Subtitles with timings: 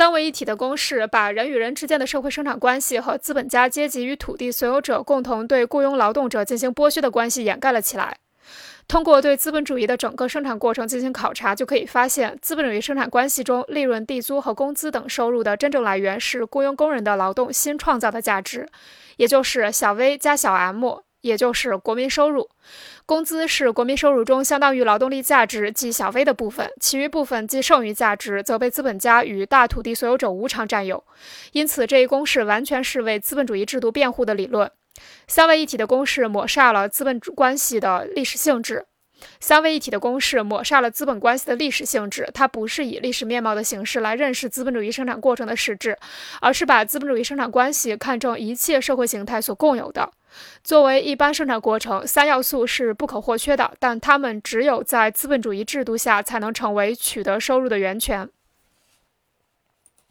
[0.00, 8.16] 三位一体的公式把人与人之间的社会生产关系和资本家阶级与土地所有者共同对雇佣劳动者进行剥削的关系掩盖了起来。
[8.88, 18.66] 通过对资本主义的整个生产过程进行考察，就可以发现，资本主义生产关系中，利润、地租和工资等收入的真正来源是雇佣工人的劳动新创造的价值，
[19.18, 21.02] 也就是小 v 加小 m。
[21.20, 22.48] 也就是国民收入，
[23.06, 31.02] 工资是国民收入中相当于劳动力价值即小费的部分，其余部分即剩余价值则被资本家与大土地所有者无偿占有。
[31.52, 34.70] 因此，这一公式完全是为资本主义制度辩护的理论。
[35.26, 38.86] 三位一体的公式抹杀了资本关系的历史性质。
[39.40, 45.98] 三位一体的公式抹杀了资本关系的历史性质，它不是以历史面貌的形式来认识资本主义生产过程的实质，
[46.40, 50.10] 而是把资本主义生产关系看成一切社会形态所共有的。
[50.62, 58.28] 作为一般生产过程，三要素是不可或缺的，但它们只有在资本主义制度下才能成为取得收入的源泉。